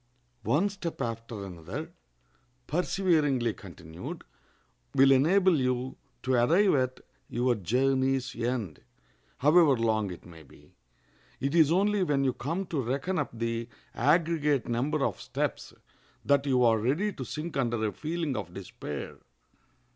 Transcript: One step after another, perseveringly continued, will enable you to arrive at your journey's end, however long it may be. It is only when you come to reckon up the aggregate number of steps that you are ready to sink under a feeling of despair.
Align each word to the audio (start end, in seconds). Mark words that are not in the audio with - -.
One 0.41 0.67
step 0.69 0.99
after 0.99 1.45
another, 1.45 1.91
perseveringly 2.65 3.53
continued, 3.53 4.23
will 4.95 5.11
enable 5.11 5.59
you 5.59 5.95
to 6.23 6.33
arrive 6.33 6.73
at 6.73 7.01
your 7.29 7.53
journey's 7.53 8.35
end, 8.35 8.79
however 9.37 9.77
long 9.77 10.09
it 10.09 10.25
may 10.25 10.41
be. 10.41 10.73
It 11.39 11.53
is 11.53 11.71
only 11.71 12.01
when 12.01 12.23
you 12.23 12.33
come 12.33 12.65
to 12.65 12.81
reckon 12.81 13.19
up 13.19 13.29
the 13.31 13.69
aggregate 13.93 14.67
number 14.67 15.05
of 15.05 15.21
steps 15.21 15.71
that 16.25 16.47
you 16.47 16.63
are 16.63 16.79
ready 16.79 17.13
to 17.13 17.23
sink 17.23 17.55
under 17.55 17.85
a 17.85 17.91
feeling 17.93 18.35
of 18.35 18.55
despair. 18.55 19.17